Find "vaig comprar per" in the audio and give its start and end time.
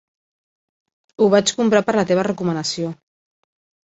1.33-1.95